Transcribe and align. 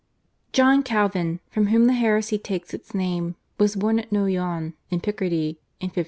John 0.51 0.81
Calvin, 0.81 1.41
from 1.51 1.67
whom 1.67 1.85
the 1.85 1.93
heresy 1.93 2.39
takes 2.39 2.73
its 2.73 2.95
name, 2.95 3.35
was 3.59 3.75
born 3.75 3.99
at 3.99 4.11
Noyon 4.11 4.73
in 4.89 4.99
Picardy 4.99 5.59
in 5.79 5.89
1509. 5.89 5.93